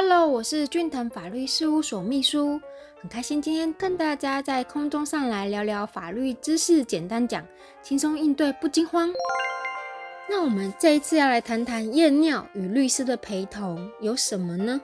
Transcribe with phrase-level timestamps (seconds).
[0.00, 2.60] Hello，我是俊腾法律事务所秘书，
[3.00, 7.44] 很开心今天跟大家在空中上来聊聊法律知识，简单讲，
[7.82, 9.12] 轻松应对不惊慌。
[10.30, 14.80] 那我们这一次要来谈谈验尿与律师的陪同有什么呢？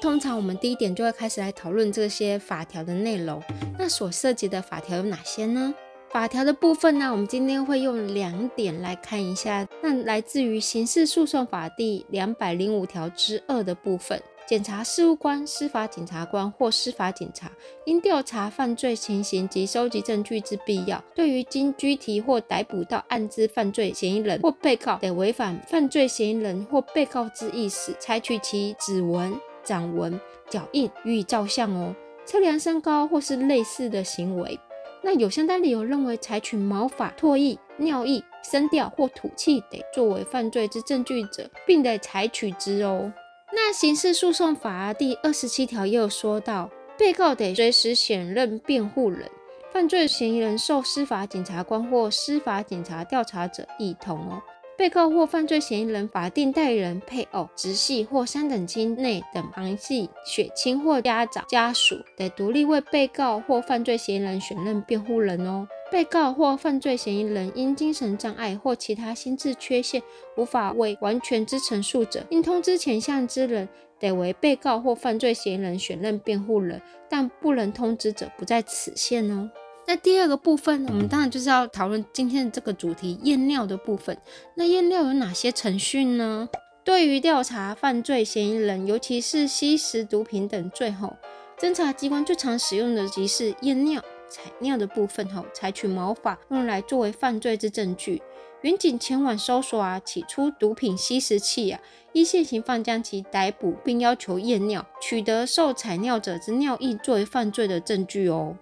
[0.00, 3.42] 通常我们第一点就会开始来讨论这些法条的内容，
[3.78, 5.74] 那所涉及的法条有哪些呢？
[6.14, 9.66] 法条的部分呢，我们今天会用两点来看一下。
[9.82, 17.50] 那来自于刑事诉讼法第两百零五条之二的部分，检察事务官、司法检察官或司法警察
[17.84, 29.34] 因调查犯罪情形及收集证据之必要，对于经拘提或逮捕到案之犯罪嫌疑人或被告，得违反犯罪嫌疑人或被告之意识，采取其指纹、
[29.64, 31.92] 掌纹、脚印予以照相哦，
[32.24, 34.56] 测量身高或是类似的行为。
[35.04, 43.12] 那有相当理由认为，采取毛发、唾液、尿液、声调或吐气得作为犯罪之证据者，并得采取之哦。
[43.52, 49.30] 那刑事诉讼法第二十七条又说到，被告得随时选任辩护人，
[49.70, 54.42] 犯罪嫌疑人受司法检察官或司法警察调查者一同哦。
[54.76, 65.68] 被告或犯罪嫌疑人法定代理人、配偶、直系或三等亲内等旁系血亲或家长家属得独立为被告或犯罪嫌疑人选任辩护人哦。
[65.92, 70.02] 被告或犯罪嫌疑人因精神障碍或其他心智缺陷
[70.36, 73.68] 无法为完全之陈述者，应通知前项之人
[74.00, 79.48] 得为被告或犯罪嫌疑人选任辩护人，但不能通知者不在此限哦。
[79.86, 84.16] 那第二个部分，我们当然就是要讨论今天的这个主题验尿的部分。
[84.56, 86.48] 那验尿有哪些程序呢？
[86.82, 91.14] 对于调查犯罪嫌疑人，尤其是吸食毒品等罪后，
[91.58, 98.22] 侦查机关最常使用的即是验尿、采尿的部分后，采取毛发用来作为犯罪之证据。
[98.62, 101.78] 远警前往搜索啊，起出毒品吸食器啊，
[102.14, 108.56] 依现行犯将其逮捕，并要求验尿，取得受采尿者之尿液作为犯罪的证据哦。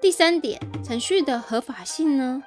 [0.00, 2.42] 第三点，程序的合法性呢？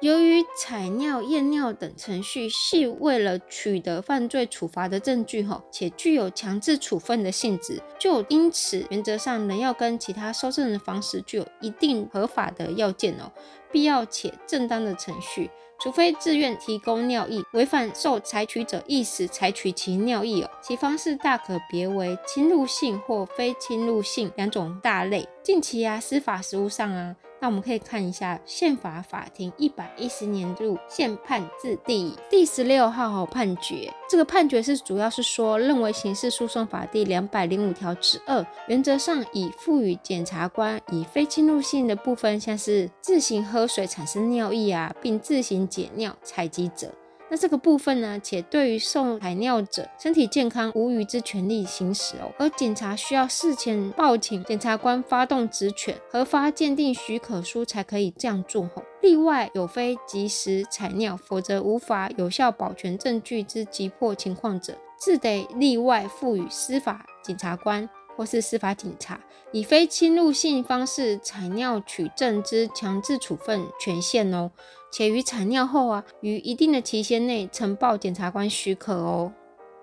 [0.00, 13.30] 由于采尿、验尿等程序是为了取得犯罪处罚的证据，哈，且具有强制处分的性质，就因此原则上仍要跟其他收证的方式具有一定合法的要件哦，
[13.70, 15.50] 必要且正当的程序。
[15.78, 25.28] 除非自愿提供尿液，违反受采取者意识采取其尿液哦，其方式大可别为侵入性或非侵入性两种大类。
[25.42, 27.16] 近期啊，司法实务上啊。
[27.40, 33.92] 那我们可以看一下宪法法庭一百一十年度宪判字第第十六号判决。
[34.08, 46.92] 这个判决是主要是说，认为刑事诉讼法第两百零五条之二，原则上已赋予检察官以非侵入性的部分，像是自行喝水产生尿意啊，并自行解尿采集者。
[47.30, 58.82] 那这个部分呢，且对于送采尿者身体健康无虞之权利行使哦，而检察需要事前报请检察官发动职权，核发鉴定许可书才可以这样做吼。
[59.00, 67.88] 例外有非及时采尿，否则无法有效保全证据之急迫情况者，自得例外赋予司法检察官。
[68.20, 69.18] 或是司法警察
[69.50, 74.50] 以非侵入性方式采尿取证之强制处分权限哦，
[74.92, 79.32] 且于采尿后啊，于一定的期限内呈报检察官许可哦。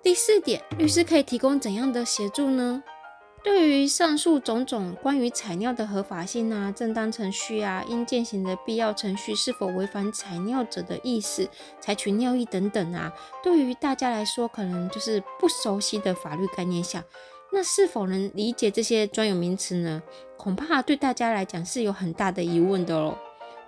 [0.00, 2.84] 第四点，律师可以提供怎样的协助呢？
[3.42, 11.48] 对于上述种种关于采尿的合法性啊、正当程序啊、应践行的必要程序是否违反采尿者的意思、
[11.80, 17.02] 采取尿液等等啊，对于大家来说可能就是不熟悉的法律概念下。
[17.52, 20.02] 那是否能理解这些专有名词呢？
[20.36, 23.16] 恐怕对大家来讲是有很大的疑问的哦。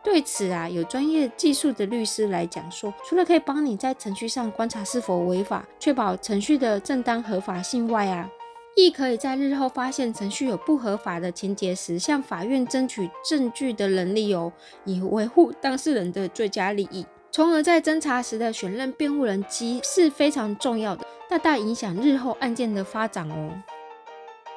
[0.05, 8.29] 对此啊，有专业技术的律师来讲说，除了可以帮你在程序上观察是否违法，确保程序的正当合法性外啊，
[8.75, 14.53] 亦可以在日后发现程序有不合法的情节时，向法院争取证据的能力哦，
[14.85, 23.51] 以维护当事人的最佳利益，从而在侦查时的选任辩护人机是非常重要的，大大影响日后案件的发展哦。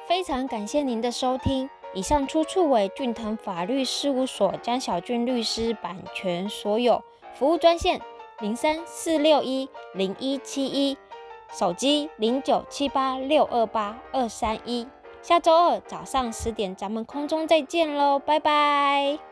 [0.06, 7.02] 非常感谢您的收听，以上出处为俊腾法律事务所江小俊律师版权所有。
[7.32, 7.98] 服务专线
[8.40, 10.98] 零三四六一零一七一，
[11.50, 14.86] 手机零九七八六二八二三一。
[15.22, 19.25] 下周二早上十点，咱们空中再见喽，拜拜。